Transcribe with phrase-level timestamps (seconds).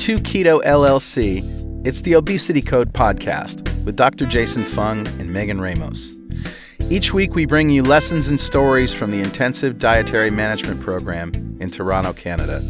[0.00, 1.42] From 2 Keto LLC,
[1.86, 4.24] it's the Obesity Code podcast with Dr.
[4.24, 6.16] Jason Fung and Megan Ramos.
[6.88, 11.68] Each week, we bring you lessons and stories from the Intensive Dietary Management Program in
[11.68, 12.62] Toronto, Canada.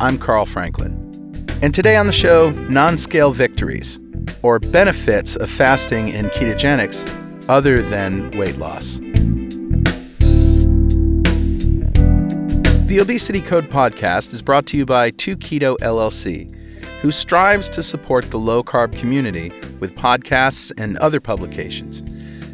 [0.00, 0.92] I'm Carl Franklin.
[1.62, 4.00] And today on the show, non scale victories,
[4.42, 8.98] or benefits of fasting and ketogenics other than weight loss.
[12.86, 16.55] The Obesity Code podcast is brought to you by 2 Keto LLC,
[17.00, 19.48] who strives to support the low carb community
[19.80, 22.00] with podcasts and other publications.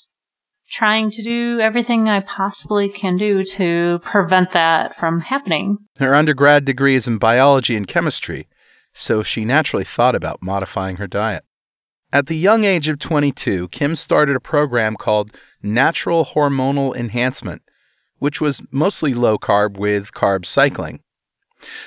[0.69, 5.79] trying to do everything I possibly can do to prevent that from happening.
[5.99, 8.47] Her undergrad degree is in biology and chemistry,
[8.93, 11.45] so she naturally thought about modifying her diet.
[12.17, 17.61] At the young age of 22, Kim started a program called Natural Hormonal Enhancement,
[18.21, 21.01] which was mostly low carb with carb cycling.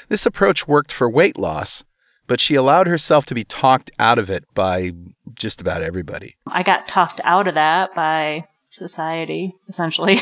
[0.08, 1.84] This approach worked for weight loss,
[2.28, 4.92] but she allowed herself to be talked out of it by
[5.34, 6.36] just about everybody.
[6.46, 10.20] I got talked out of that by society, essentially.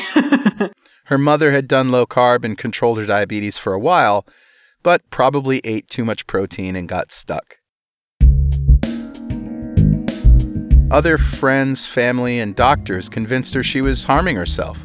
[1.04, 4.26] her mother had done low carb and controlled her diabetes for a while,
[4.82, 7.57] but probably ate too much protein and got stuck.
[10.90, 14.82] Other friends, family, and doctors convinced her she was harming herself.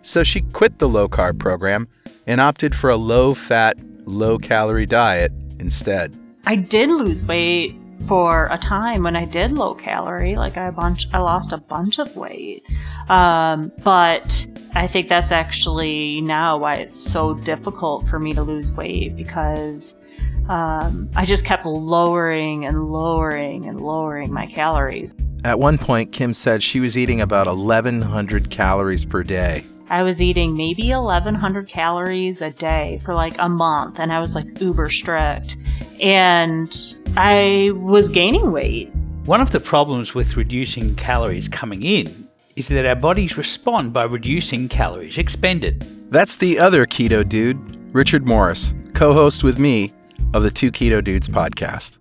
[0.00, 1.88] So she quit the low carb program
[2.26, 3.76] and opted for a low fat,
[4.06, 6.18] low calorie diet instead.
[6.46, 7.76] I did lose weight
[8.08, 10.36] for a time when I did low calorie.
[10.36, 12.62] Like I bunch, I lost a bunch of weight.
[13.10, 18.72] Um, but I think that's actually now why it's so difficult for me to lose
[18.72, 20.00] weight because
[20.48, 25.12] um, I just kept lowering and lowering and lowering my calories.
[25.46, 29.64] At one point, Kim said she was eating about 1,100 calories per day.
[29.88, 34.34] I was eating maybe 1,100 calories a day for like a month, and I was
[34.34, 35.56] like uber strict.
[36.00, 36.76] And
[37.16, 38.92] I was gaining weight.
[39.24, 44.02] One of the problems with reducing calories coming in is that our bodies respond by
[44.02, 46.10] reducing calories expended.
[46.10, 49.92] That's the other keto dude, Richard Morris, co host with me
[50.34, 51.98] of the Two Keto Dudes podcast.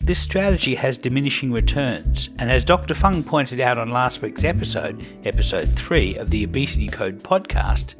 [0.00, 2.94] This strategy has diminishing returns, and as Dr.
[2.94, 7.94] Fung pointed out on last week's episode, episode 3 of the Obesity Code podcast,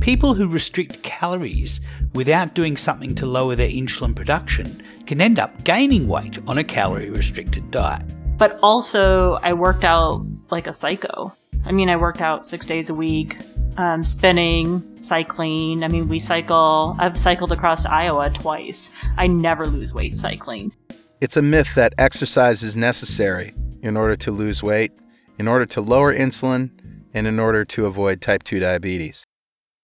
[0.00, 1.80] people who restrict calories
[2.14, 6.64] without doing something to lower their insulin production can end up gaining weight on a
[6.64, 8.02] calorie restricted diet.
[8.38, 11.34] But also, I worked out like a psycho.
[11.66, 13.36] I mean, I worked out six days a week,
[13.76, 15.82] um, spinning, cycling.
[15.82, 18.92] I mean, we cycle, I've cycled across Iowa twice.
[19.18, 20.72] I never lose weight cycling.
[21.20, 24.92] It's a myth that exercise is necessary in order to lose weight,
[25.36, 26.70] in order to lower insulin,
[27.12, 29.26] and in order to avoid type 2 diabetes.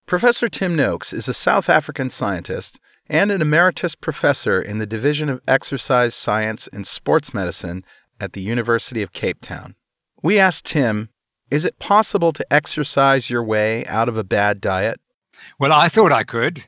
[0.07, 5.29] Professor Tim Noakes is a South African scientist and an emeritus professor in the Division
[5.29, 7.85] of Exercise Science and Sports Medicine
[8.19, 9.75] at the University of Cape Town.
[10.23, 11.11] We asked Tim,
[11.51, 15.01] is it possible to exercise your way out of a bad diet?
[15.61, 16.67] Well, I thought I could.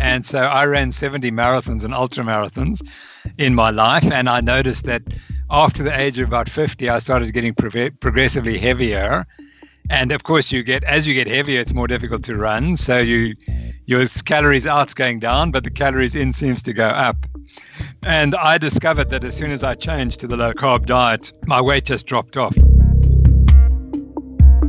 [0.00, 2.80] And so I ran 70 marathons and ultra marathons
[3.36, 4.10] in my life.
[4.10, 5.02] And I noticed that
[5.50, 9.26] after the age of about 50, I started getting pro- progressively heavier.
[9.90, 12.76] And of course, you get as you get heavier, it's more difficult to run.
[12.76, 13.34] So you
[13.84, 17.26] your calories out's going down, but the calories in seems to go up.
[18.02, 21.60] And I discovered that as soon as I changed to the low carb diet, my
[21.60, 22.56] weight just dropped off.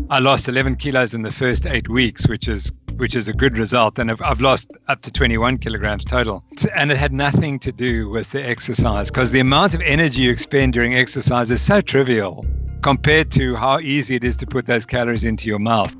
[0.10, 3.58] I lost 11 kilos in the first eight weeks, which is which is a good
[3.58, 3.98] result.
[3.98, 6.44] And I've, I've lost up to 21 kilograms total.
[6.76, 10.30] And it had nothing to do with the exercise because the amount of energy you
[10.30, 12.46] expend during exercise is so trivial
[12.84, 15.96] compared to how easy it is to put those calories into your mouth.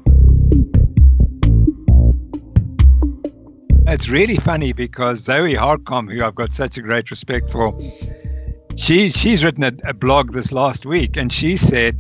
[3.88, 7.76] It's really funny because Zoe Harcombe, who I've got such a great respect for,
[8.76, 12.00] she she's written a, a blog this last week and she said,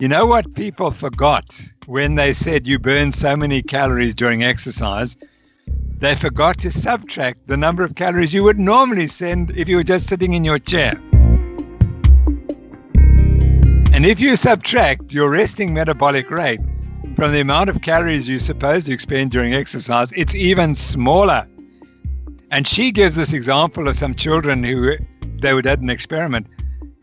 [0.00, 5.16] you know what people forgot when they said you burn so many calories during exercise,
[6.00, 9.84] they forgot to subtract the number of calories you would normally send if you were
[9.84, 11.00] just sitting in your chair.
[13.94, 16.60] And if you subtract your resting metabolic rate
[17.14, 21.46] from the amount of calories you're supposed to expend during exercise, it's even smaller.
[22.50, 24.94] And she gives this example of some children who
[25.40, 26.48] they would had an experiment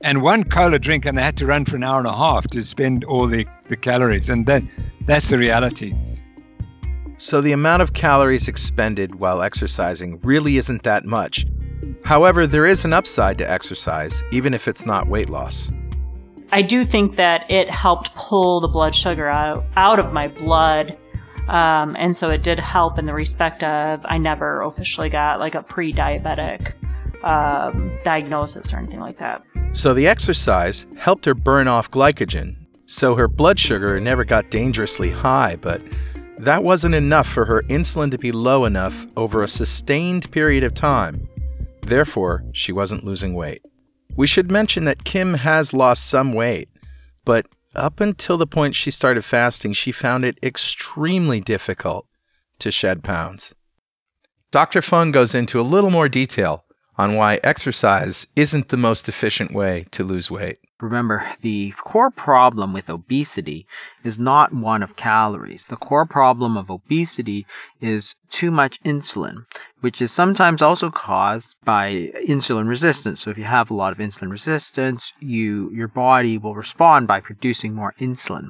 [0.03, 2.47] and one cola drink and they had to run for an hour and a half
[2.47, 4.29] to spend all the, the calories.
[4.29, 4.63] And that
[5.05, 5.93] that's the reality.
[7.17, 11.45] So the amount of calories expended while exercising really isn't that much.
[12.03, 15.71] However, there is an upside to exercise, even if it's not weight loss.
[16.51, 20.97] I do think that it helped pull the blood sugar out, out of my blood.
[21.47, 25.55] Um, and so it did help in the respect of I never officially got like
[25.55, 26.73] a pre diabetic
[27.23, 29.43] um, diagnosis or anything like that.
[29.73, 35.11] So the exercise helped her burn off glycogen, so her blood sugar never got dangerously
[35.11, 35.81] high, but
[36.37, 40.73] that wasn't enough for her insulin to be low enough over a sustained period of
[40.73, 41.29] time.
[41.83, 43.61] Therefore, she wasn't losing weight.
[44.15, 46.69] We should mention that Kim has lost some weight,
[47.25, 52.07] but up until the point she started fasting, she found it extremely difficult
[52.59, 53.55] to shed pounds.
[54.51, 54.81] Dr.
[54.81, 56.65] Fung goes into a little more detail
[56.97, 60.59] on why exercise isn't the most efficient way to lose weight.
[60.81, 63.67] Remember, the core problem with obesity
[64.03, 65.67] is not one of calories.
[65.67, 67.45] The core problem of obesity
[67.79, 69.45] is too much insulin,
[69.81, 73.21] which is sometimes also caused by insulin resistance.
[73.21, 77.19] So if you have a lot of insulin resistance, you, your body will respond by
[77.19, 78.49] producing more insulin.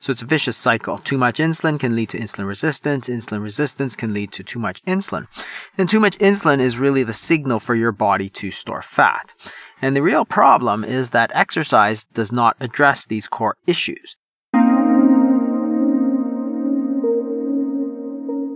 [0.00, 0.98] So it's a vicious cycle.
[0.98, 3.08] Too much insulin can lead to insulin resistance.
[3.08, 5.28] Insulin resistance can lead to too much insulin.
[5.76, 9.34] And too much insulin is really the signal for your body to store fat.
[9.80, 14.16] And the real problem is that exercise does not address these core issues.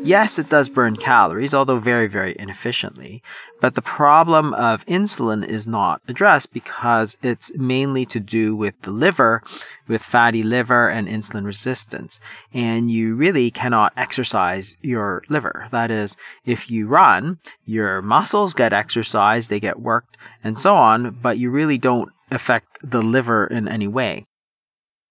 [0.05, 3.23] Yes, it does burn calories, although very, very inefficiently.
[3.61, 8.91] But the problem of insulin is not addressed because it's mainly to do with the
[8.91, 9.45] liver,
[9.87, 12.19] with fatty liver and insulin resistance.
[12.53, 15.69] And you really cannot exercise your liver.
[15.71, 21.17] That is, if you run, your muscles get exercised, they get worked, and so on,
[21.23, 24.27] but you really don't affect the liver in any way.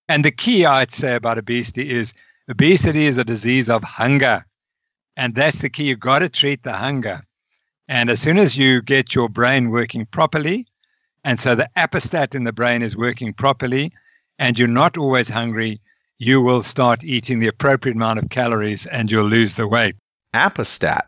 [0.09, 2.13] And the key I'd say about obesity is
[2.49, 4.43] obesity is a disease of hunger.
[5.21, 5.83] And that's the key.
[5.83, 7.21] You've got to treat the hunger.
[7.87, 10.65] And as soon as you get your brain working properly,
[11.23, 13.91] and so the adipostat in the brain is working properly,
[14.39, 15.77] and you're not always hungry,
[16.17, 19.95] you will start eating the appropriate amount of calories and you'll lose the weight.
[20.33, 21.03] Adipostat.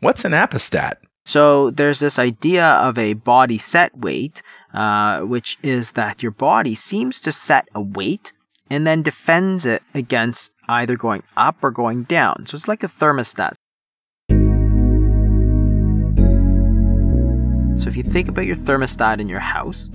[0.00, 0.94] What's an adipostat?
[1.26, 4.40] So there's this idea of a body set weight,
[4.72, 8.32] uh, which is that your body seems to set a weight
[8.70, 12.46] and then defends it against either going up or going down.
[12.46, 13.54] So it's like a thermostat.
[17.78, 19.90] So if you think about your thermostat in your house,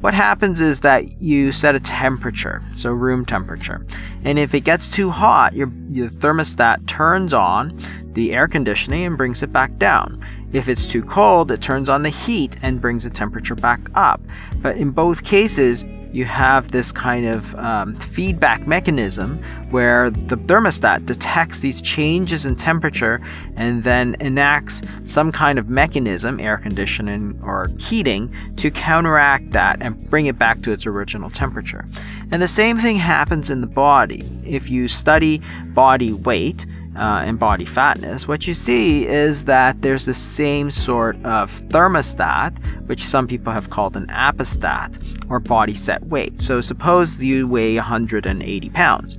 [0.00, 3.86] what happens is that you set a temperature, so room temperature.
[4.24, 7.80] And if it gets too hot, your, your thermostat turns on
[8.12, 10.24] the air conditioning and brings it back down.
[10.52, 14.20] If it's too cold, it turns on the heat and brings the temperature back up.
[14.62, 15.84] But in both cases,
[16.16, 19.38] you have this kind of um, feedback mechanism
[19.70, 23.20] where the thermostat detects these changes in temperature
[23.56, 29.95] and then enacts some kind of mechanism, air conditioning or heating, to counteract that and
[30.04, 31.84] bring it back to its original temperature.
[32.30, 34.24] And the same thing happens in the body.
[34.44, 35.40] If you study
[35.74, 41.16] body weight, uh, and body fatness, what you see is that there's the same sort
[41.24, 46.40] of thermostat, which some people have called an adipostat or body set weight.
[46.40, 49.18] So suppose you weigh 180 pounds.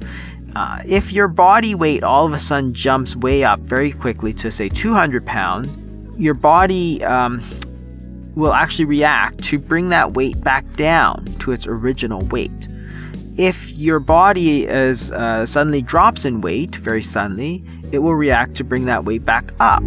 [0.56, 4.50] Uh, if your body weight all of a sudden jumps way up very quickly to
[4.50, 5.78] say 200 pounds,
[6.18, 7.44] your body um,
[8.38, 12.68] will actually react to bring that weight back down to its original weight
[13.38, 18.64] if your body is uh, suddenly drops in weight very suddenly, it will react to
[18.64, 19.84] bring that weight back up.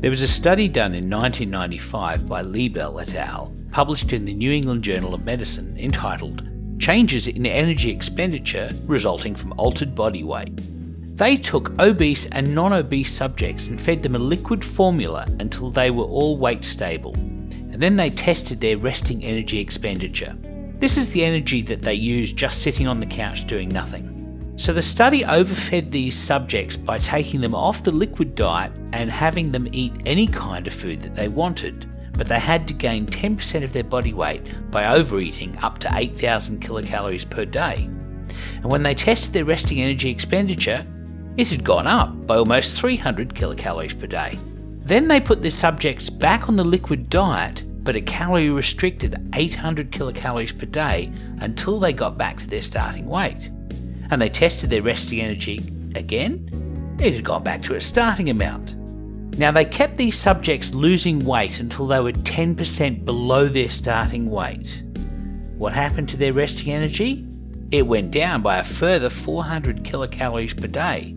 [0.00, 4.52] There was a study done in 1995 by Leibel et al., published in the New
[4.52, 6.48] England Journal of Medicine, entitled
[6.78, 10.52] Changes in Energy Expenditure Resulting from Altered Body Weight.
[11.16, 15.90] They took obese and non obese subjects and fed them a liquid formula until they
[15.90, 20.36] were all weight stable, and then they tested their resting energy expenditure.
[20.78, 24.12] This is the energy that they use just sitting on the couch doing nothing.
[24.58, 29.50] So the study overfed these subjects by taking them off the liquid diet and having
[29.50, 33.64] them eat any kind of food that they wanted, but they had to gain 10%
[33.64, 37.88] of their body weight by overeating up to 8,000 kilocalories per day.
[38.56, 40.86] And when they tested their resting energy expenditure,
[41.36, 44.38] it had gone up by almost 300 kilocalories per day.
[44.84, 49.92] Then they put the subjects back on the liquid diet but a calorie restricted 800
[49.92, 53.48] kilocalories per day until they got back to their starting weight.
[54.10, 55.58] And they tested their resting energy
[55.94, 56.96] again.
[57.00, 58.74] It had gone back to its starting amount.
[59.38, 64.82] Now, they kept these subjects losing weight until they were 10% below their starting weight.
[65.56, 67.24] What happened to their resting energy?
[67.70, 71.15] It went down by a further 400 kilocalories per day.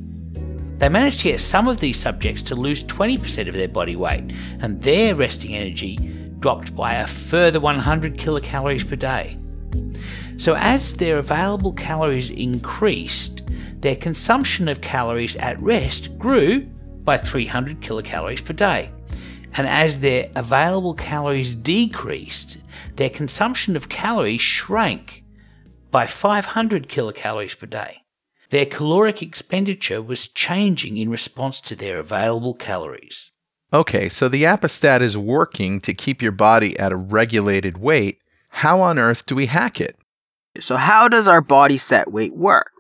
[0.80, 4.32] They managed to get some of these subjects to lose 20% of their body weight,
[4.62, 5.98] and their resting energy
[6.40, 9.38] dropped by a further 100 kilocalories per day.
[10.38, 13.42] So, as their available calories increased,
[13.82, 16.62] their consumption of calories at rest grew
[17.04, 18.90] by 300 kilocalories per day.
[19.58, 22.58] And as their available calories decreased,
[22.96, 25.26] their consumption of calories shrank
[25.92, 28.04] by 500 kilocalories per day.
[28.50, 33.32] Their caloric expenditure was changing in response to their available calories.
[33.72, 38.22] Okay, so the Adipostat is working to keep your body at a regulated weight.
[38.50, 39.96] How on earth do we hack it?
[40.60, 42.72] So, how does our body set weight work?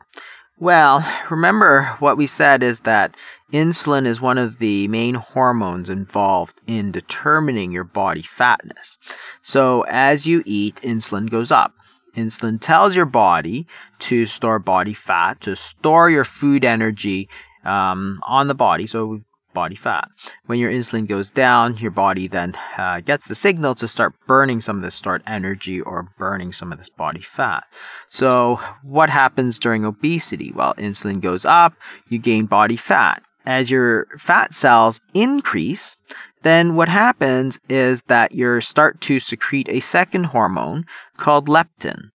[0.58, 3.16] Well, remember what we said is that
[3.54, 8.98] insulin is one of the main hormones involved in determining your body fatness.
[9.42, 11.76] So, as you eat, insulin goes up.
[12.20, 13.66] Insulin tells your body
[14.00, 17.30] to store body fat, to store your food energy
[17.64, 18.86] um, on the body.
[18.86, 19.22] So
[19.54, 20.10] body fat.
[20.46, 24.62] When your insulin goes down, your body then uh, gets the signal to start burning
[24.62, 27.64] some of this stored energy or burning some of this body fat.
[28.10, 30.52] So, what happens during obesity?
[30.54, 31.74] Well, insulin goes up,
[32.08, 33.24] you gain body fat.
[33.46, 35.98] As your fat cells increase,
[36.42, 40.86] then what happens is that you start to secrete a second hormone
[41.18, 42.12] called leptin.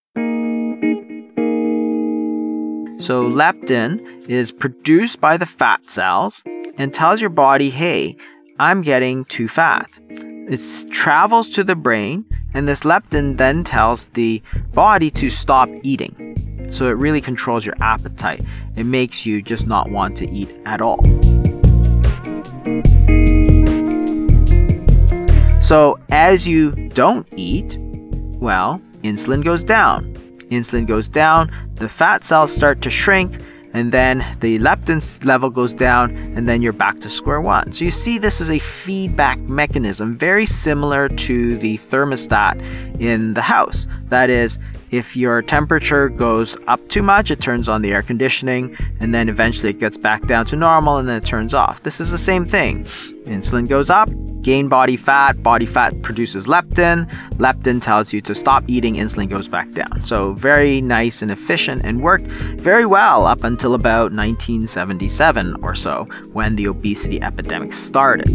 [2.97, 6.43] So leptin is produced by the fat cells
[6.77, 8.15] and tells your body, hey,
[8.59, 9.87] I'm getting too fat.
[10.09, 14.41] It travels to the brain, and this leptin then tells the
[14.73, 16.65] body to stop eating.
[16.71, 18.43] So it really controls your appetite.
[18.75, 20.99] It makes you just not want to eat at all.
[25.65, 30.13] So as you don't eat, well, insulin goes down.
[30.51, 33.41] Insulin goes down, the fat cells start to shrink,
[33.73, 37.73] and then the leptin level goes down, and then you're back to square one.
[37.73, 43.41] So you see, this is a feedback mechanism very similar to the thermostat in the
[43.41, 43.87] house.
[44.09, 44.59] That is,
[44.91, 49.29] if your temperature goes up too much, it turns on the air conditioning, and then
[49.29, 51.83] eventually it gets back down to normal and then it turns off.
[51.83, 52.85] This is the same thing.
[53.25, 54.09] Insulin goes up,
[54.41, 59.47] gain body fat, body fat produces leptin, leptin tells you to stop eating, insulin goes
[59.47, 60.05] back down.
[60.05, 66.07] So, very nice and efficient and worked very well up until about 1977 or so
[66.33, 68.29] when the obesity epidemic started.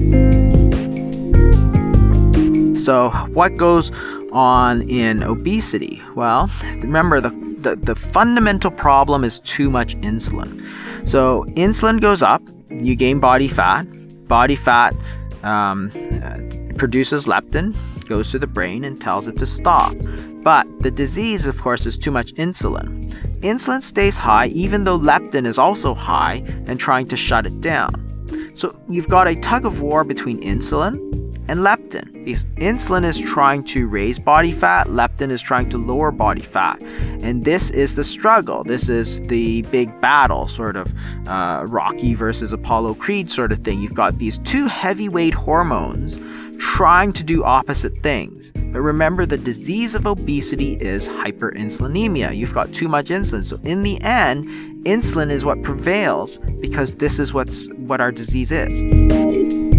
[2.77, 3.93] So, what goes
[4.33, 6.03] on in obesity?
[6.15, 10.65] Well, remember the, the, the fundamental problem is too much insulin.
[11.09, 13.87] So, insulin goes up, you gain body fat,
[14.29, 14.95] body fat
[15.43, 15.91] um,
[16.23, 16.39] uh,
[16.77, 17.75] produces leptin,
[18.07, 19.95] goes to the brain, and tells it to stop.
[20.43, 23.09] But the disease, of course, is too much insulin.
[23.41, 28.07] Insulin stays high even though leptin is also high and trying to shut it down.
[28.55, 32.25] So you've got a tug of war between insulin and leptin.
[32.25, 36.81] Because insulin is trying to raise body fat, leptin is trying to lower body fat.
[37.23, 38.63] And this is the struggle.
[38.63, 40.95] This is the big battle, sort of
[41.27, 43.83] uh, Rocky versus Apollo Creed sort of thing.
[43.83, 46.21] You've got these two heavyweight hormones
[46.59, 48.53] trying to do opposite things.
[48.53, 52.37] But remember, the disease of obesity is hyperinsulinemia.
[52.37, 53.45] You've got too much insulin.
[53.45, 54.47] So in the end,
[54.85, 59.70] insulin is what prevails because this is what's what our disease is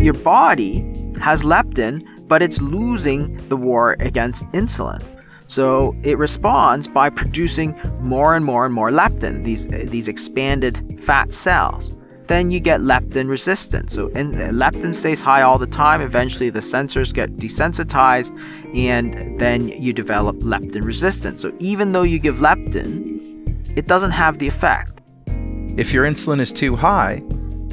[0.00, 0.80] your body
[1.20, 5.04] has leptin, but it's losing the war against insulin.
[5.46, 11.34] So it responds by producing more and more and more leptin, these, these expanded fat
[11.34, 11.92] cells.
[12.28, 13.92] Then you get leptin resistance.
[13.92, 16.00] So and leptin stays high all the time.
[16.00, 18.38] Eventually, the sensors get desensitized,
[18.72, 21.42] and then you develop leptin resistance.
[21.42, 25.02] So even though you give leptin, it doesn't have the effect.
[25.76, 27.24] If your insulin is too high,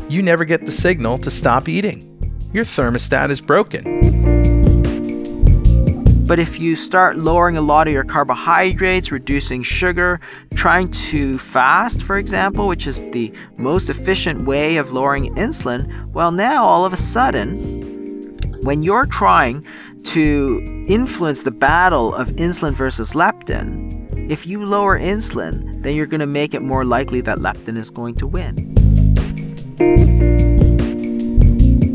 [0.09, 2.16] you never get the signal to stop eating
[2.53, 4.37] your thermostat is broken.
[6.27, 10.19] But if you start lowering a lot of your carbohydrates, reducing sugar,
[10.55, 16.33] trying to fast, for example, which is the most efficient way of lowering insulin, well,
[16.33, 19.65] now all of a sudden, when you're trying
[20.03, 26.19] to influence the battle of insulin versus leptin, if you lower insulin, then you're going
[26.19, 28.67] to make it more likely that leptin is going to win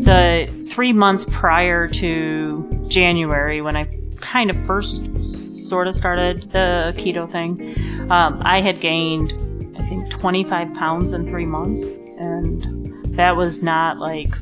[0.03, 3.85] the three months prior to January, when I
[4.21, 9.33] kind of first sort of started the keto thing, um, I had gained,
[9.77, 11.83] I think, 25 pounds in three months.
[12.17, 14.33] And that was not like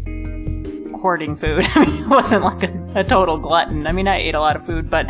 [1.01, 1.65] hoarding food.
[1.75, 3.87] I mean, it wasn't like a, a, total glutton.
[3.87, 5.07] I mean, I ate a lot of food, but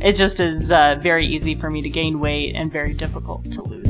[0.00, 3.62] it just is uh, very easy for me to gain weight and very difficult to
[3.62, 3.89] lose.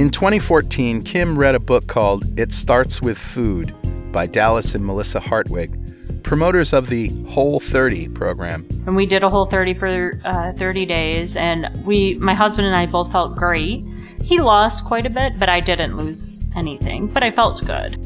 [0.00, 3.74] In 2014, Kim read a book called It Starts with Food
[4.12, 8.66] by Dallas and Melissa Hartwig, promoters of the Whole 30 program.
[8.86, 12.74] And we did a Whole 30 for uh, 30 days, and we, my husband and
[12.74, 13.84] I both felt great.
[14.22, 18.00] He lost quite a bit, but I didn't lose anything, but I felt good.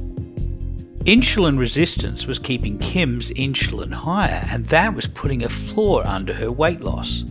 [1.04, 6.50] Insulin resistance was keeping Kim's insulin higher, and that was putting a floor under her
[6.50, 7.22] weight loss.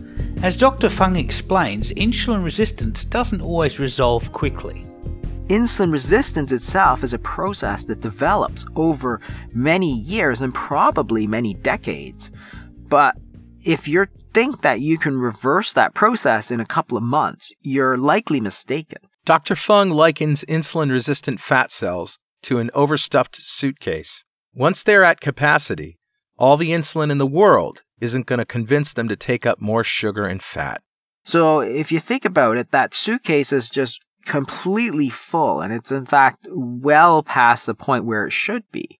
[0.44, 0.90] As Dr.
[0.90, 4.84] Fung explains, insulin resistance doesn't always resolve quickly.
[5.48, 9.22] Insulin resistance itself is a process that develops over
[9.54, 12.30] many years and probably many decades.
[12.90, 13.16] But
[13.64, 17.96] if you think that you can reverse that process in a couple of months, you're
[17.96, 18.98] likely mistaken.
[19.24, 19.54] Dr.
[19.54, 24.26] Fung likens insulin resistant fat cells to an overstuffed suitcase.
[24.52, 25.96] Once they're at capacity,
[26.36, 29.84] all the insulin in the world isn't going to convince them to take up more
[29.84, 30.82] sugar and fat.
[31.24, 36.06] So, if you think about it, that suitcase is just completely full, and it's in
[36.06, 38.98] fact well past the point where it should be.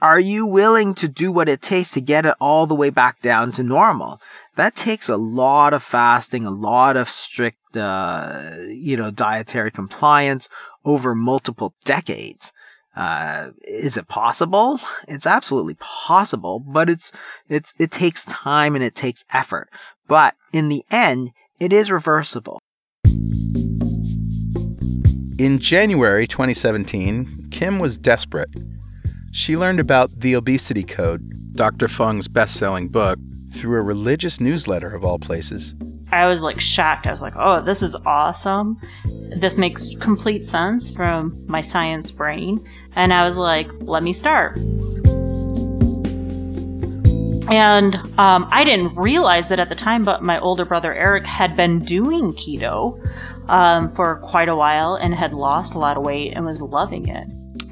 [0.00, 3.20] Are you willing to do what it takes to get it all the way back
[3.20, 4.20] down to normal?
[4.54, 10.50] That takes a lot of fasting, a lot of strict, uh, you know, dietary compliance
[10.84, 12.52] over multiple decades.
[12.96, 14.80] Uh, is it possible?
[15.06, 17.12] It's absolutely possible, but it's,
[17.48, 19.68] it's, it takes time and it takes effort.
[20.08, 22.58] But in the end, it is reversible.
[25.38, 28.48] In January 2017, Kim was desperate.
[29.32, 31.88] She learned about the Obesity Code, Dr.
[31.88, 33.18] Fung's best selling book,
[33.52, 35.74] through a religious newsletter of all places.
[36.12, 37.06] I was like shocked.
[37.06, 38.80] I was like, oh, this is awesome.
[39.36, 42.66] This makes complete sense from my science brain.
[42.94, 44.58] And I was like, let me start.
[47.48, 51.54] And um, I didn't realize that at the time, but my older brother Eric had
[51.54, 53.00] been doing keto
[53.48, 57.08] um, for quite a while and had lost a lot of weight and was loving
[57.08, 57.26] it.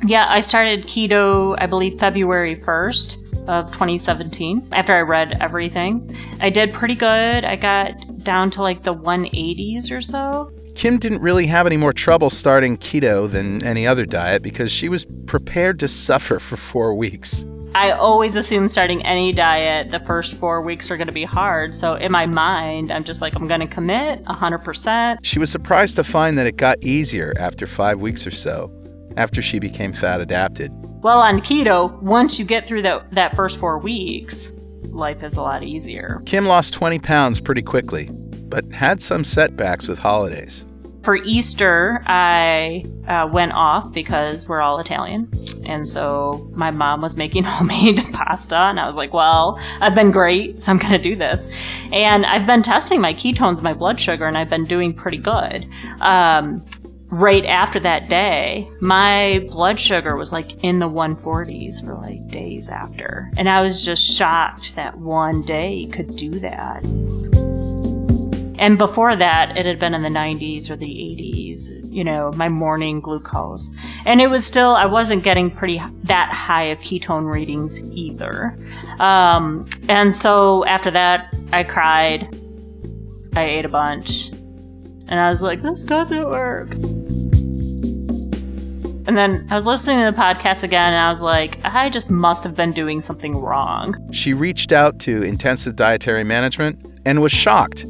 [0.07, 6.17] Yeah, I started keto, I believe, February 1st of 2017 after I read everything.
[6.41, 7.45] I did pretty good.
[7.45, 7.95] I got
[8.25, 10.51] down to like the 180s or so.
[10.75, 14.89] Kim didn't really have any more trouble starting keto than any other diet because she
[14.89, 17.47] was prepared to suffer for four weeks.
[17.77, 21.75] I always assume starting any diet, the first four weeks are going to be hard.
[21.75, 25.19] So in my mind, I'm just like, I'm going to commit 100%.
[25.23, 28.71] She was surprised to find that it got easier after five weeks or so,
[29.17, 30.71] after she became fat adapted.
[31.03, 34.53] Well, on keto, once you get through that, that first four weeks,
[34.91, 36.23] life is a lot easier.
[36.27, 40.67] Kim lost 20 pounds pretty quickly, but had some setbacks with holidays.
[41.03, 45.31] For Easter, I uh, went off because we're all Italian.
[45.67, 50.11] And so my mom was making homemade pasta, and I was like, well, I've been
[50.11, 51.47] great, so I'm going to do this.
[51.93, 55.69] And I've been testing my ketones, my blood sugar, and I've been doing pretty good.
[56.01, 56.65] Um,
[57.15, 62.69] right after that day, my blood sugar was like in the 140s for like days
[62.69, 63.31] after.
[63.37, 66.83] And I was just shocked that one day could do that.
[68.59, 72.49] And before that, it had been in the 90s or the 80s, you know, my
[72.49, 73.71] morning glucose.
[74.07, 78.59] And it was still, I wasn't getting pretty, that high of ketone readings either.
[78.99, 82.41] Um, and so after that, I cried.
[83.37, 84.31] I ate a bunch.
[85.07, 86.71] And I was like, this doesn't work.
[89.07, 92.11] And then I was listening to the podcast again and I was like, I just
[92.11, 93.97] must have been doing something wrong.
[94.13, 97.87] She reached out to intensive dietary management and was shocked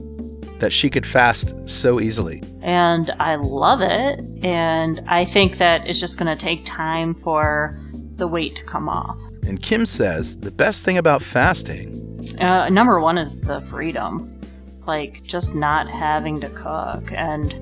[0.59, 2.43] that she could fast so easily.
[2.63, 4.21] And I love it.
[4.43, 7.79] And I think that it's just going to take time for
[8.17, 9.21] the weight to come off.
[9.47, 12.05] And Kim says the best thing about fasting
[12.39, 14.31] uh, number one is the freedom.
[14.87, 17.53] Like just not having to cook and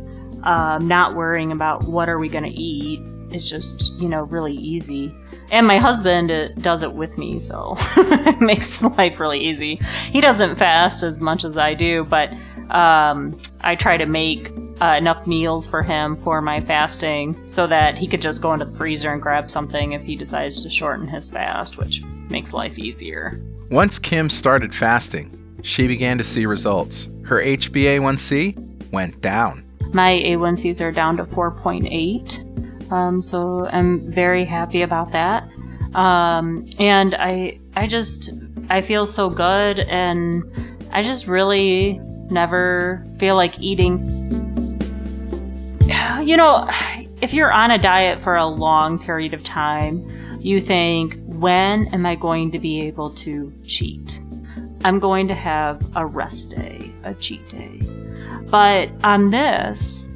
[0.44, 3.00] um, not worrying about what are we going to eat
[3.34, 5.14] it's just you know really easy.
[5.50, 9.80] And my husband uh, does it with me so it makes life really easy.
[10.10, 12.32] He doesn't fast as much as i do but
[12.70, 17.96] um, i try to make uh, enough meals for him for my fasting so that
[17.96, 21.06] he could just go into the freezer and grab something if he decides to shorten
[21.06, 23.40] his fast which makes life easier.
[23.70, 27.08] Once kim started fasting she began to see results.
[27.24, 29.64] Her hba1c went down.
[29.92, 32.61] My a1cs are down to 4.8
[32.92, 35.48] Um, so I'm very happy about that.
[35.94, 38.30] Um, and I, I just,
[38.68, 40.44] I feel so good, and
[40.90, 41.98] I just really
[42.30, 44.20] never feel like eating.
[46.22, 46.68] You know,
[47.20, 50.06] if you're on a diet for a long period of time,
[50.40, 54.20] you think, when am I going to be able to cheat?
[54.84, 57.80] I'm going to have a rest day, a cheat day.
[58.50, 60.08] But on this,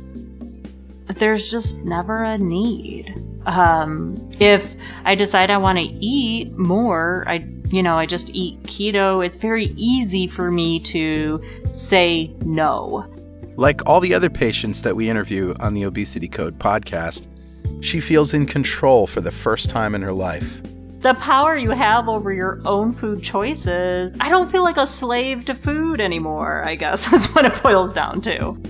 [1.06, 3.14] there's just never a need.
[3.46, 8.60] Um, if I decide I want to eat more, I, you know, I just eat
[8.64, 9.24] keto.
[9.24, 13.06] It's very easy for me to say no.
[13.56, 17.28] Like all the other patients that we interview on the Obesity Code podcast,
[17.80, 20.60] she feels in control for the first time in her life.
[21.00, 24.14] The power you have over your own food choices.
[24.18, 27.92] I don't feel like a slave to food anymore, I guess, is what it boils
[27.92, 28.60] down to.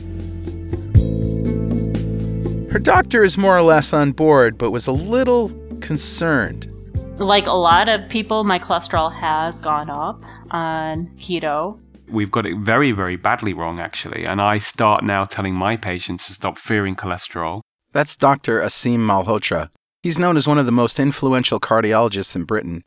[2.71, 5.51] Her doctor is more or less on board, but was a little
[5.81, 6.71] concerned.
[7.19, 11.79] Like a lot of people, my cholesterol has gone up on keto.
[12.09, 14.25] We've got it very, very badly wrong, actually.
[14.25, 17.63] And I start now telling my patients to stop fearing cholesterol.
[17.93, 18.61] That's Dr.
[18.61, 19.71] Aseem Malhotra.
[20.03, 22.83] He's known as one of the most influential cardiologists in Britain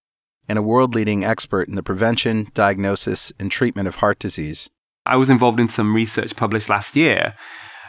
[0.48, 4.70] and a world leading expert in the prevention, diagnosis, and treatment of heart disease.
[5.06, 7.34] I was involved in some research published last year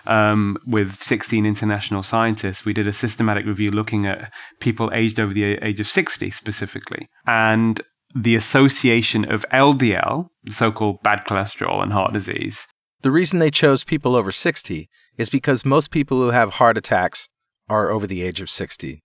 [0.07, 2.65] um, with 16 international scientists.
[2.65, 7.09] We did a systematic review looking at people aged over the age of 60 specifically.
[7.27, 7.81] And
[8.15, 12.67] the association of LDL, so called bad cholesterol, and heart disease.
[13.03, 17.29] The reason they chose people over 60 is because most people who have heart attacks
[17.69, 19.03] are over the age of 60.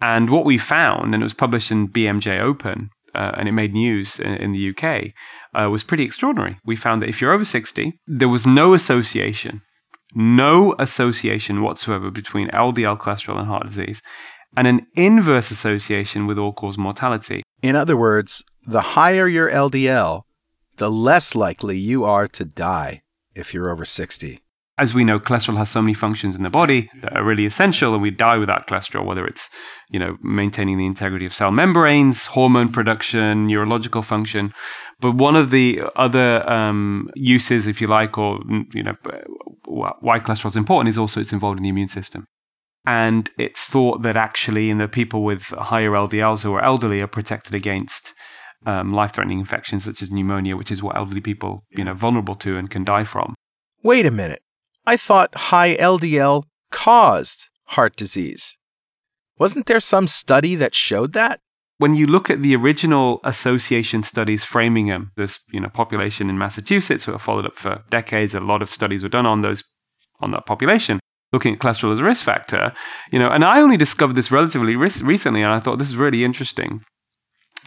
[0.00, 3.72] And what we found, and it was published in BMJ Open, uh, and it made
[3.72, 5.12] news in, in the UK,
[5.54, 6.58] uh, was pretty extraordinary.
[6.64, 9.62] We found that if you're over 60, there was no association
[10.14, 14.02] no association whatsoever between LDL cholesterol and heart disease,
[14.56, 17.42] and an inverse association with all cause mortality.
[17.62, 20.22] In other words, the higher your LDL,
[20.76, 23.02] the less likely you are to die
[23.34, 24.40] if you're over 60
[24.78, 27.94] as we know, cholesterol has so many functions in the body that are really essential,
[27.94, 29.48] and we die without cholesterol, whether it's,
[29.88, 34.52] you know, maintaining the integrity of cell membranes, hormone production, neurological function.
[35.00, 38.40] But one of the other um, uses, if you like, or,
[38.74, 38.96] you know,
[39.64, 42.26] why cholesterol is important is also it's involved in the immune system.
[42.86, 47.08] And it's thought that actually, in the people with higher LDLs who are elderly are
[47.08, 48.12] protected against
[48.66, 52.58] um, life-threatening infections such as pneumonia, which is what elderly people, you know, vulnerable to
[52.58, 53.34] and can die from.
[53.82, 54.40] Wait a minute.
[54.86, 58.56] I thought high LDL caused heart disease.
[59.38, 61.40] Wasn't there some study that showed that?
[61.78, 67.04] When you look at the original association studies Framingham, this you know population in Massachusetts
[67.04, 69.62] who have followed up for decades, a lot of studies were done on those
[70.20, 71.00] on that population,
[71.32, 72.72] looking at cholesterol as a risk factor.
[73.12, 76.24] You know, and I only discovered this relatively recently, and I thought this is really
[76.24, 76.82] interesting.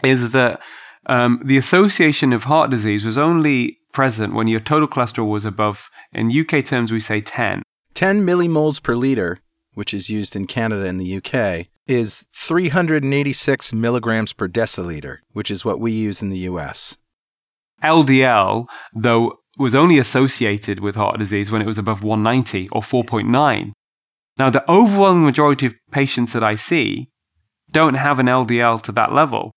[0.02, 0.60] Is that
[1.06, 5.90] um, the association of heart disease was only present when your total cholesterol was above,
[6.12, 7.62] in UK terms, we say 10.
[7.94, 9.38] 10 millimoles per liter,
[9.74, 15.64] which is used in Canada and the UK, is 386 milligrams per deciliter, which is
[15.64, 16.98] what we use in the US.
[17.82, 23.72] LDL, though, was only associated with heart disease when it was above 190 or 4.9.
[24.38, 27.08] Now, the overwhelming majority of patients that I see
[27.70, 29.52] don't have an LDL to that level.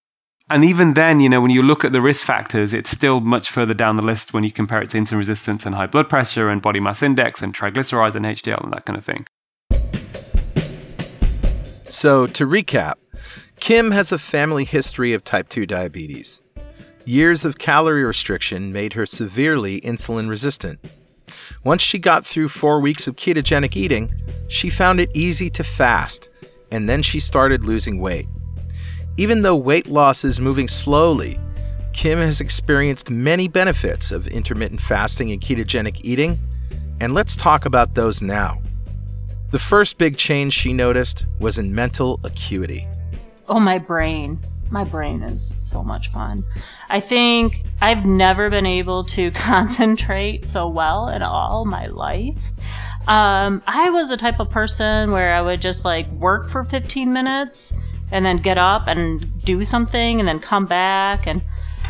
[0.50, 3.50] And even then, you know, when you look at the risk factors, it's still much
[3.50, 6.50] further down the list when you compare it to insulin resistance and high blood pressure
[6.50, 9.26] and body mass index and triglycerides and HDL and that kind of thing.
[11.90, 12.96] So, to recap,
[13.60, 16.42] Kim has a family history of type 2 diabetes.
[17.06, 20.80] Years of calorie restriction made her severely insulin resistant.
[21.64, 24.14] Once she got through four weeks of ketogenic eating,
[24.50, 26.30] she found it easy to fast,
[26.72, 28.28] and then she started losing weight.
[29.16, 31.40] Even though weight loss is moving slowly,
[31.94, 36.40] Kim has experienced many benefits of intermittent fasting and ketogenic eating,
[37.00, 38.60] and let's talk about those now.
[39.52, 42.88] The first big change she noticed was in mental acuity.
[43.48, 44.40] Oh, my brain.
[44.72, 46.44] My brain is so much fun.
[46.90, 52.40] I think I've never been able to concentrate so well in all my life.
[53.06, 57.14] Um, I was the type of person where I would just like work for 15
[57.14, 57.76] minutes
[58.14, 61.28] and then get up and do something and then come back.
[61.28, 61.42] And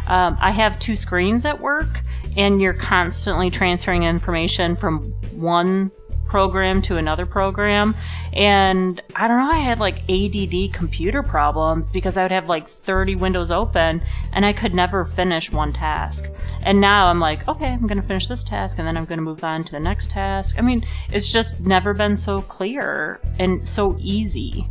[0.07, 2.01] um, I have two screens at work,
[2.35, 5.91] and you're constantly transferring information from one
[6.25, 7.93] program to another program.
[8.31, 12.67] And I don't know, I had like ADD computer problems because I would have like
[12.67, 16.25] 30 windows open and I could never finish one task.
[16.63, 19.19] And now I'm like, okay, I'm going to finish this task and then I'm going
[19.19, 20.55] to move on to the next task.
[20.57, 24.67] I mean, it's just never been so clear and so easy.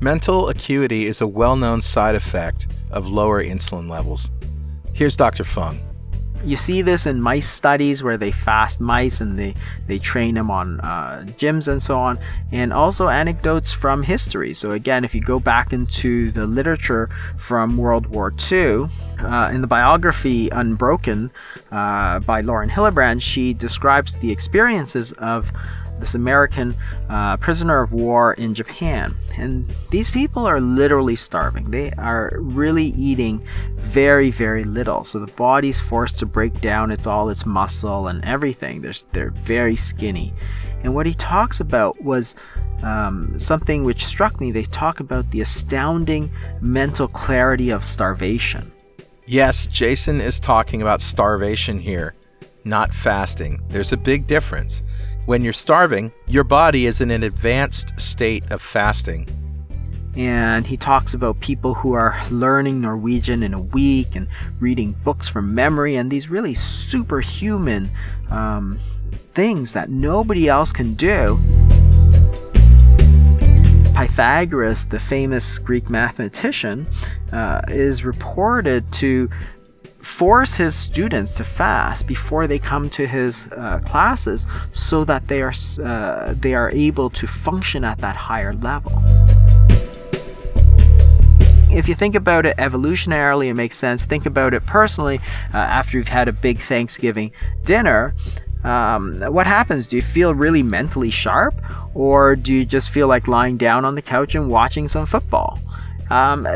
[0.00, 4.30] Mental acuity is a well known side effect of lower insulin levels.
[4.94, 5.42] Here's Dr.
[5.42, 5.80] Fung.
[6.44, 9.56] You see this in mice studies where they fast mice and they,
[9.88, 12.20] they train them on uh, gyms and so on,
[12.52, 14.54] and also anecdotes from history.
[14.54, 19.62] So, again, if you go back into the literature from World War II, uh, in
[19.62, 21.32] the biography Unbroken
[21.72, 25.50] uh, by Lauren Hillenbrand, she describes the experiences of
[25.98, 26.74] this American
[27.08, 29.14] uh, prisoner of war in Japan.
[29.36, 31.70] And these people are literally starving.
[31.70, 33.44] They are really eating
[33.76, 35.04] very, very little.
[35.04, 38.80] So the body's forced to break down its all its muscle and everything.
[38.80, 40.32] They're, they're very skinny.
[40.82, 42.36] And what he talks about was
[42.82, 44.52] um, something which struck me.
[44.52, 46.30] They talk about the astounding
[46.60, 48.72] mental clarity of starvation.
[49.26, 52.14] Yes, Jason is talking about starvation here,
[52.64, 53.60] not fasting.
[53.68, 54.82] There's a big difference.
[55.28, 59.28] When you're starving, your body is in an advanced state of fasting.
[60.16, 64.26] And he talks about people who are learning Norwegian in a week and
[64.58, 67.90] reading books from memory and these really superhuman
[68.30, 68.78] um,
[69.34, 71.38] things that nobody else can do.
[73.94, 76.86] Pythagoras, the famous Greek mathematician,
[77.32, 79.28] uh, is reported to
[80.00, 85.42] force his students to fast before they come to his uh, classes so that they
[85.42, 89.02] are uh, they are able to function at that higher level
[91.70, 94.04] if you think about it evolutionarily, it makes sense.
[94.04, 95.20] Think about it personally.
[95.52, 97.30] Uh, after you've had a big Thanksgiving
[97.64, 98.14] dinner,
[98.64, 99.86] um, what happens?
[99.86, 101.54] Do you feel really mentally sharp,
[101.94, 105.60] or do you just feel like lying down on the couch and watching some football?
[106.10, 106.46] Um,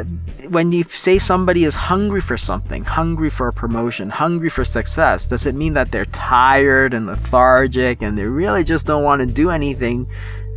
[0.48, 5.26] when you say somebody is hungry for something, hungry for a promotion, hungry for success,
[5.26, 9.26] does it mean that they're tired and lethargic and they really just don't want to
[9.26, 10.06] do anything?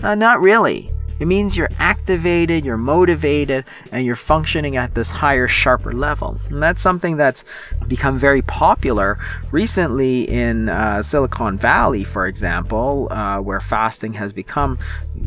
[0.01, 0.89] Uh, not really.
[1.19, 6.39] It means you're activated, you're motivated, and you're functioning at this higher, sharper level.
[6.49, 7.45] And that's something that's
[7.87, 9.17] become very popular
[9.51, 14.77] recently in uh, Silicon Valley, for example, uh, where fasting has become,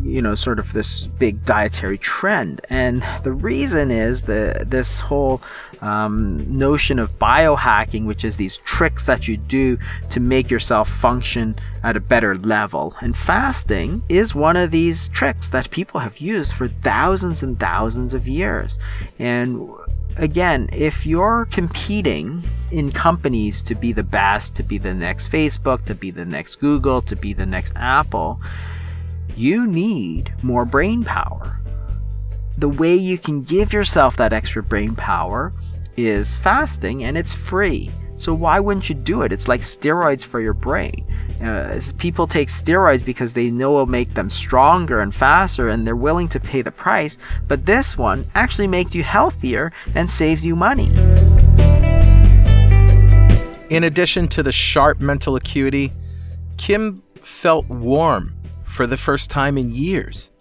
[0.02, 2.60] you know, sort of this big dietary trend.
[2.68, 5.40] And the reason is that this whole
[5.80, 9.78] um, notion of biohacking, which is these tricks that you do
[10.10, 12.94] to make yourself function at a better level.
[13.00, 18.14] And fasting is one of these tricks that people have used for thousands and thousands
[18.14, 18.78] of years.
[19.18, 19.70] And
[20.16, 25.84] again, if you're competing in companies to be the best, to be the next Facebook,
[25.86, 28.40] to be the next Google, to be the next Apple,
[29.36, 31.60] you need more brain power.
[32.56, 35.52] The way you can give yourself that extra brain power
[35.98, 37.90] is fasting and it's free.
[38.18, 39.32] So why wouldn't you do it?
[39.32, 41.04] It's like steroids for your brain.
[41.42, 45.94] Uh, people take steroids because they know it'll make them stronger and faster and they're
[45.94, 50.56] willing to pay the price, but this one actually makes you healthier and saves you
[50.56, 50.88] money.
[53.70, 55.92] In addition to the sharp mental acuity,
[56.56, 58.34] Kim felt warm
[58.64, 60.32] for the first time in years.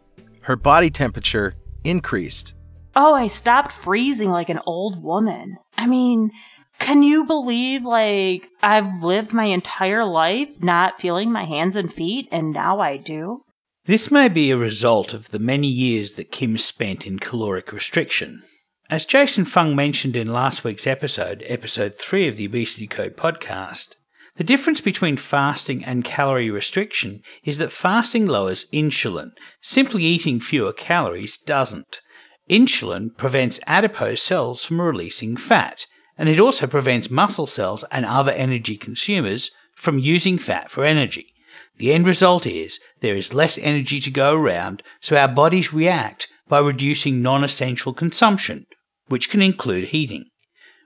[0.42, 2.56] Her body temperature increased.
[3.00, 5.58] Oh, I stopped freezing like an old woman.
[5.78, 6.32] I mean,
[6.80, 12.28] can you believe like I've lived my entire life not feeling my hands and feet
[12.32, 13.44] and now I do?
[13.86, 18.42] This may be a result of the many years that Kim spent in caloric restriction.
[18.90, 23.90] As Jason Fung mentioned in last week's episode, episode 3 of the Obesity Code podcast,
[24.38, 29.34] the difference between fasting and calorie restriction is that fasting lowers insulin.
[29.62, 32.02] Simply eating fewer calories doesn't.
[32.50, 35.86] Insulin prevents adipose cells from releasing fat,
[36.18, 41.34] and it also prevents muscle cells and other energy consumers from using fat for energy.
[41.78, 46.28] The end result is there is less energy to go around, so our bodies react
[46.48, 48.66] by reducing non essential consumption,
[49.08, 50.26] which can include heating.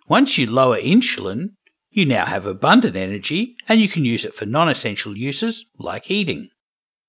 [0.08, 1.52] Once you lower insulin,
[1.92, 6.06] you now have abundant energy and you can use it for non essential uses like
[6.06, 6.50] heating.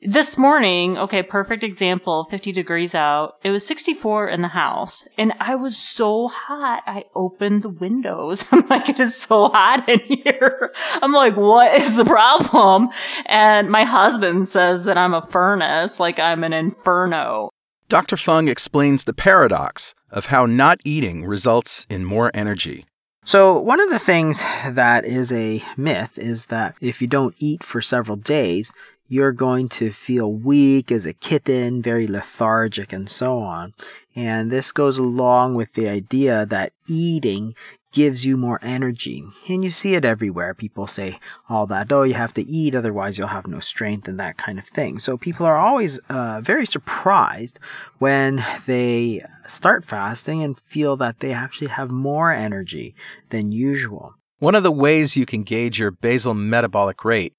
[0.05, 3.37] This morning, okay, perfect example, 50 degrees out.
[3.45, 6.83] It was 64 in the house and I was so hot.
[6.89, 8.45] I opened the windows.
[8.51, 10.73] I'm like, it is so hot in here.
[10.95, 12.89] I'm like, what is the problem?
[13.27, 17.51] And my husband says that I'm a furnace, like I'm an inferno.
[17.89, 18.17] Dr.
[18.17, 22.87] Fung explains the paradox of how not eating results in more energy.
[23.25, 27.63] So, one of the things that is a myth is that if you don't eat
[27.63, 28.73] for several days,
[29.13, 33.75] you're going to feel weak as a kitten, very lethargic, and so on.
[34.17, 37.55] And this goes along with the idea that eating
[37.93, 39.23] gives you more energy.
[39.51, 40.55] And you see it everywhere.
[40.55, 44.19] People say all that, oh, you have to eat, otherwise you'll have no strength and
[44.19, 44.99] that kind of thing.
[44.99, 47.59] So people are always uh, very surprised
[47.99, 52.95] when they start fasting and feel that they actually have more energy
[53.29, 54.15] than usual.
[54.39, 57.35] One of the ways you can gauge your basal metabolic rate,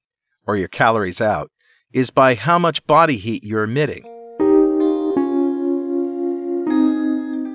[0.45, 1.49] or your calories out,
[1.93, 4.03] is by how much body heat you're emitting.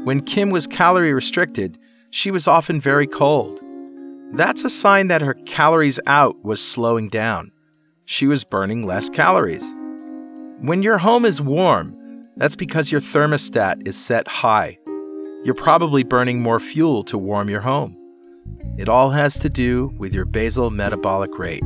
[0.05, 1.77] When Kim was calorie restricted,
[2.11, 3.61] she was often very cold.
[4.33, 7.53] That's a sign that her calories out was slowing down.
[8.05, 9.75] She was burning less calories.
[10.61, 11.95] When your home is warm,
[12.37, 14.79] that's because your thermostat is set high.
[15.45, 17.97] You're probably burning more fuel to warm your home.
[18.79, 21.63] It all has to do with your basal metabolic rate.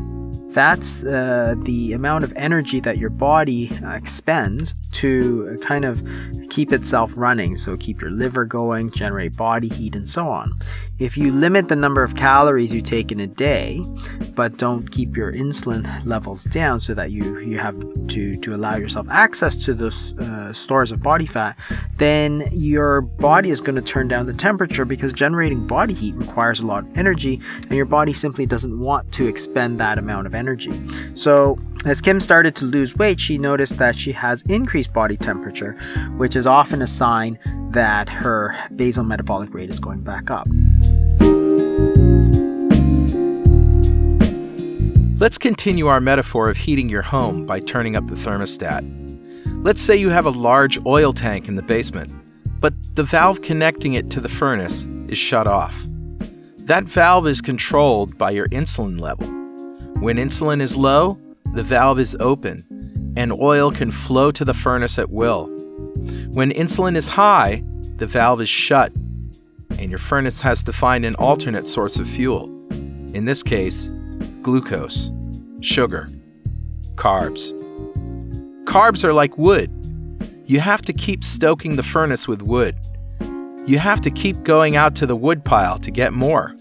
[0.52, 6.06] That's uh, the amount of energy that your body uh, expends to kind of
[6.50, 7.56] keep itself running.
[7.56, 10.60] So, keep your liver going, generate body heat, and so on.
[10.98, 13.80] If you limit the number of calories you take in a day,
[14.34, 18.76] but don't keep your insulin levels down so that you, you have to, to allow
[18.76, 21.56] yourself access to those uh, stores of body fat,
[21.96, 26.60] then your body is going to turn down the temperature because generating body heat requires
[26.60, 30.34] a lot of energy, and your body simply doesn't want to expend that amount of
[30.34, 30.41] energy.
[31.14, 35.72] So, as Kim started to lose weight, she noticed that she has increased body temperature,
[36.16, 37.38] which is often a sign
[37.72, 40.46] that her basal metabolic rate is going back up.
[45.18, 48.82] Let's continue our metaphor of heating your home by turning up the thermostat.
[49.64, 52.12] Let's say you have a large oil tank in the basement,
[52.60, 55.86] but the valve connecting it to the furnace is shut off.
[56.58, 59.41] That valve is controlled by your insulin level.
[60.02, 61.16] When insulin is low,
[61.52, 65.46] the valve is open and oil can flow to the furnace at will.
[66.32, 67.62] When insulin is high,
[67.98, 68.92] the valve is shut
[69.78, 72.50] and your furnace has to find an alternate source of fuel.
[73.14, 73.92] In this case,
[74.42, 75.12] glucose,
[75.60, 76.08] sugar,
[76.96, 77.52] carbs.
[78.64, 79.70] Carbs are like wood.
[80.46, 82.76] You have to keep stoking the furnace with wood.
[83.68, 86.56] You have to keep going out to the wood pile to get more,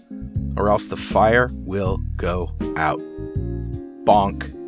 [0.56, 3.00] or else the fire will go out.
[4.04, 4.61] Bonk.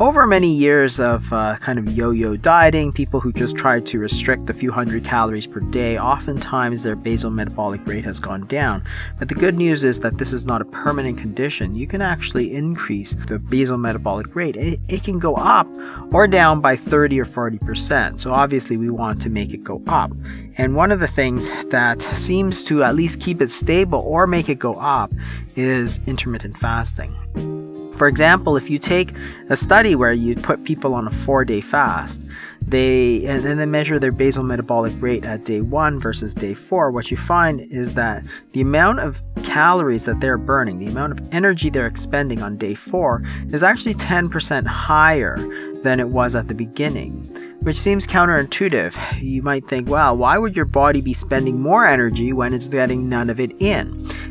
[0.00, 3.98] Over many years of uh, kind of yo yo dieting, people who just try to
[3.98, 8.84] restrict a few hundred calories per day, oftentimes their basal metabolic rate has gone down.
[9.18, 11.74] But the good news is that this is not a permanent condition.
[11.74, 14.54] You can actually increase the basal metabolic rate.
[14.54, 15.66] It, it can go up
[16.12, 18.20] or down by 30 or 40%.
[18.20, 20.12] So obviously, we want to make it go up.
[20.58, 24.48] And one of the things that seems to at least keep it stable or make
[24.48, 25.12] it go up
[25.56, 27.57] is intermittent fasting.
[27.98, 29.12] For example, if you take
[29.50, 32.22] a study where you put people on a four day fast,
[32.62, 37.10] they and, then measure their basal metabolic rate at day one versus day four, what
[37.10, 41.70] you find is that the amount of calories that they're burning, the amount of energy
[41.70, 45.36] they're expending on day four, is actually 10% higher
[45.82, 49.20] than it was at the beginning which seems counterintuitive.
[49.20, 53.08] You might think, well, why would your body be spending more energy when it's getting
[53.08, 53.88] none of it in?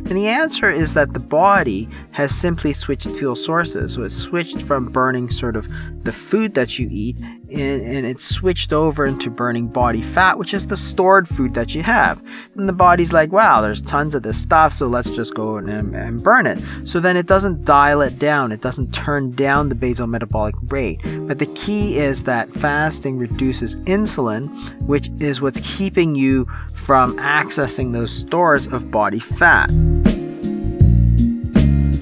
[0.08, 3.96] And the answer is that the body has simply switched fuel sources.
[3.96, 5.68] So it's switched from burning sort of
[6.04, 7.18] the food that you eat
[7.50, 11.74] and, and it's switched over into burning body fat, which is the stored food that
[11.74, 12.22] you have.
[12.56, 15.70] And the body's like, wow, there's tons of this stuff, so let's just go and,
[15.70, 16.60] and burn it.
[16.86, 21.00] So then it doesn't dial it down, it doesn't turn down the basal metabolic rate.
[21.28, 24.48] But the key is that fasting reduces insulin,
[24.82, 29.68] which is what's keeping you from accessing those stores of body fat.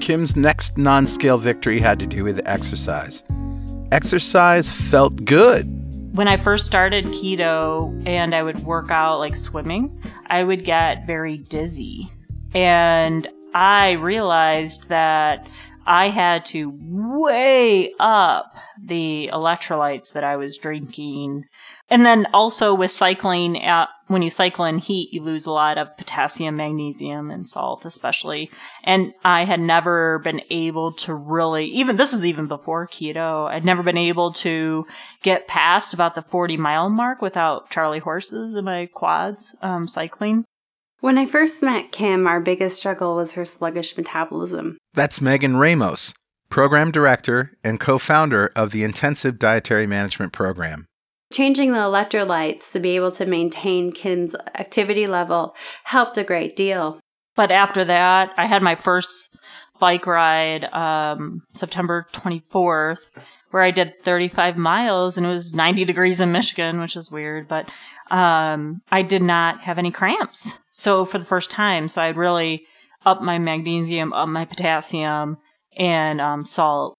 [0.00, 3.24] Kim's next non scale victory had to do with exercise.
[3.92, 5.64] Exercise felt good.
[6.16, 11.06] When I first started keto and I would work out like swimming, I would get
[11.06, 12.10] very dizzy.
[12.54, 15.46] And I realized that
[15.86, 21.44] I had to weigh up the electrolytes that I was drinking
[21.88, 25.78] and then also with cycling, uh, when you cycle in heat, you lose a lot
[25.78, 28.50] of potassium, magnesium, and salt, especially.
[28.84, 33.64] And I had never been able to really, even this is even before keto, I'd
[33.64, 34.86] never been able to
[35.22, 40.44] get past about the 40 mile mark without Charlie horses in my quads, um, cycling.
[41.00, 44.78] When I first met Kim, our biggest struggle was her sluggish metabolism.
[44.94, 46.14] That's Megan Ramos,
[46.48, 50.86] Program Director and co founder of the Intensive Dietary Management Program.
[51.32, 55.54] Changing the electrolytes to be able to maintain Kim's activity level
[55.84, 57.00] helped a great deal.
[57.34, 59.36] But after that, I had my first
[59.78, 63.10] bike ride um, September 24th
[63.50, 67.48] where I did 35 miles and it was 90 degrees in Michigan, which is weird,
[67.48, 67.68] but
[68.10, 70.58] um, I did not have any cramps.
[70.72, 72.64] So for the first time, so I really
[73.04, 75.38] up my magnesium, up my potassium,
[75.76, 76.95] and um, salt.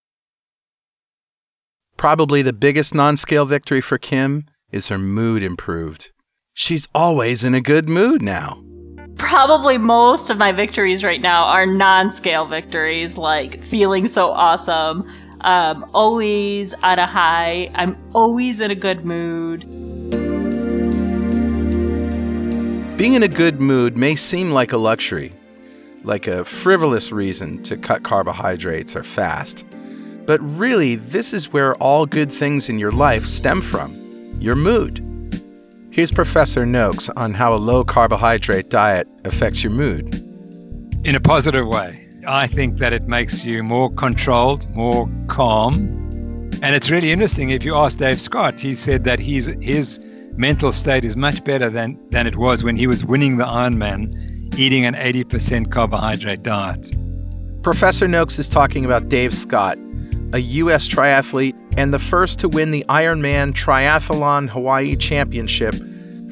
[1.97, 6.11] Probably the biggest non scale victory for Kim is her mood improved.
[6.53, 8.63] She's always in a good mood now.
[9.17, 15.09] Probably most of my victories right now are non scale victories, like feeling so awesome,
[15.41, 19.67] um, always on a high, I'm always in a good mood.
[22.95, 25.33] Being in a good mood may seem like a luxury,
[26.03, 29.66] like a frivolous reason to cut carbohydrates or fast.
[30.27, 35.01] But really, this is where all good things in your life stem from your mood.
[35.89, 40.13] Here's Professor Noakes on how a low carbohydrate diet affects your mood.
[41.05, 42.09] In a positive way.
[42.27, 45.75] I think that it makes you more controlled, more calm.
[46.61, 49.97] And it's really interesting if you ask Dave Scott, he said that his his
[50.33, 54.11] mental state is much better than, than it was when he was winning the Ironman,
[54.57, 56.91] eating an 80% carbohydrate diet.
[57.63, 59.77] Professor Noakes is talking about Dave Scott,
[60.33, 60.87] a U.S.
[60.87, 65.75] triathlete and the first to win the Ironman Triathlon Hawaii Championship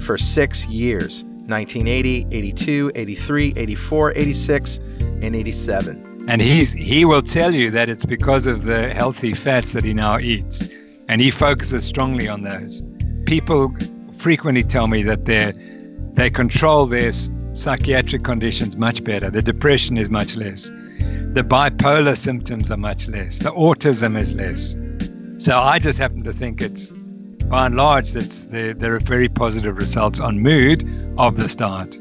[0.01, 6.25] for six years 1980, 82, 83, 84, 86, and 87.
[6.27, 9.93] And he's, he will tell you that it's because of the healthy fats that he
[9.93, 10.63] now eats.
[11.07, 12.81] And he focuses strongly on those.
[13.27, 13.71] People
[14.11, 15.53] frequently tell me that they
[16.15, 17.11] they control their
[17.53, 19.29] psychiatric conditions much better.
[19.29, 20.71] The depression is much less
[21.33, 24.75] the bipolar symptoms are much less, the autism is less.
[25.43, 26.93] So I just happen to think it's,
[27.49, 30.83] by and large, that's the, there are very positive results on mood
[31.17, 31.97] of the start.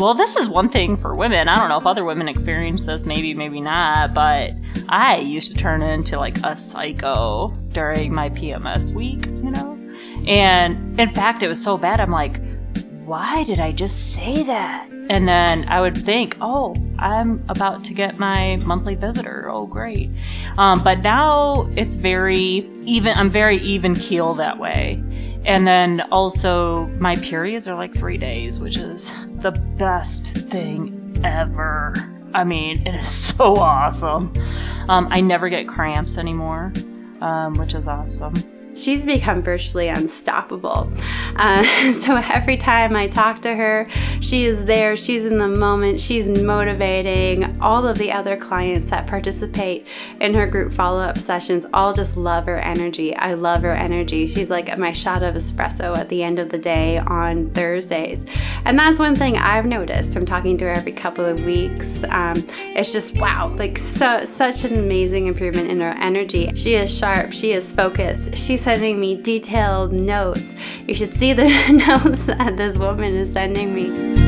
[0.00, 1.46] Well, this is one thing for women.
[1.46, 4.52] I don't know if other women experience this, maybe, maybe not, but
[4.88, 9.78] I used to turn into like a psycho during my PMS week, you know?
[10.26, 12.40] And in fact, it was so bad, I'm like,
[13.04, 14.89] why did I just say that?
[15.10, 19.50] And then I would think, oh, I'm about to get my monthly visitor.
[19.50, 20.08] Oh, great.
[20.56, 25.02] Um, but now it's very even, I'm very even keel that way.
[25.44, 31.92] And then also, my periods are like three days, which is the best thing ever.
[32.32, 34.32] I mean, it is so awesome.
[34.88, 36.72] Um, I never get cramps anymore,
[37.20, 40.92] um, which is awesome she's become virtually unstoppable.
[41.36, 43.86] Uh, so every time I talk to her,
[44.20, 47.60] she is there, she's in the moment, she's motivating.
[47.60, 49.86] All of the other clients that participate
[50.20, 53.14] in her group follow up sessions all just love her energy.
[53.16, 54.26] I love her energy.
[54.26, 58.26] She's like my shot of espresso at the end of the day on Thursdays.
[58.64, 62.04] And that's one thing I've noticed from talking to her every couple of weeks.
[62.04, 62.44] Um,
[62.76, 66.50] it's just wow, like so, such an amazing improvement in her energy.
[66.54, 70.54] She is sharp, she is focused, she's sending me detailed notes.
[70.86, 74.20] You should see the notes that this woman is sending me.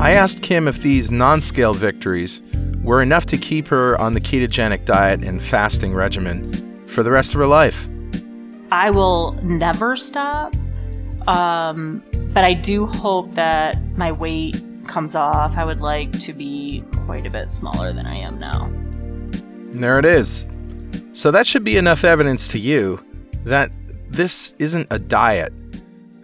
[0.00, 2.42] I asked Kim if these non scale victories
[2.82, 7.34] were enough to keep her on the ketogenic diet and fasting regimen for the rest
[7.34, 7.88] of her life.
[8.70, 10.54] I will never stop,
[11.26, 12.02] um,
[12.32, 14.56] but I do hope that my weight
[14.88, 18.70] comes off, I would like to be quite a bit smaller than I am now.
[19.72, 20.48] There it is.
[21.12, 23.04] So that should be enough evidence to you
[23.44, 23.70] that
[24.08, 25.52] this isn't a diet.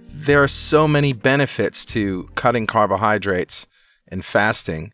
[0.09, 3.67] There are so many benefits to cutting carbohydrates
[4.09, 4.93] and fasting.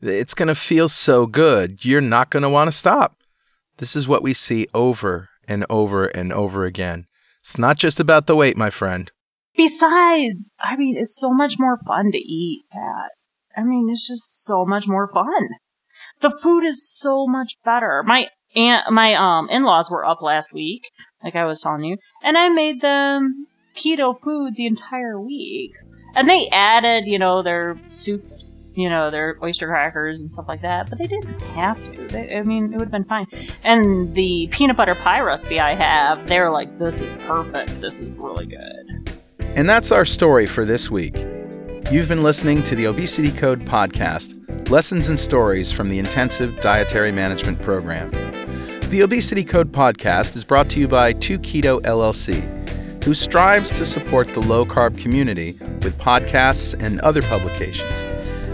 [0.00, 3.16] It's going to feel so good, you're not going to want to stop.
[3.78, 7.06] This is what we see over and over and over again.
[7.40, 9.10] It's not just about the weight, my friend.
[9.60, 13.10] Besides, I mean, it's so much more fun to eat that.
[13.54, 15.48] I mean, it's just so much more fun.
[16.22, 18.02] The food is so much better.
[18.06, 20.84] My aunt, my um in-laws were up last week,
[21.22, 25.72] like I was telling you, and I made them keto food the entire week.
[26.14, 30.62] And they added, you know, their soups, you know, their oyster crackers and stuff like
[30.62, 32.08] that, but they didn't have to.
[32.08, 33.26] They, I mean, it would have been fine.
[33.62, 37.78] And the peanut butter pie recipe I have, they're like, this is perfect.
[37.82, 38.89] This is really good.
[39.56, 41.16] And that's our story for this week.
[41.90, 47.10] You've been listening to the Obesity Code podcast, lessons and stories from the Intensive Dietary
[47.10, 48.12] Management Program.
[48.90, 52.44] The Obesity Code podcast is brought to you by 2Keto LLC,
[53.04, 58.04] who strives to support the low carb community with podcasts and other publications.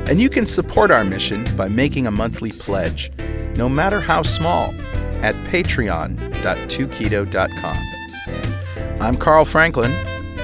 [0.09, 3.13] And you can support our mission by making a monthly pledge,
[3.57, 4.73] no matter how small,
[5.21, 7.77] at patreon.2keto.com.
[8.99, 9.93] I'm Carl Franklin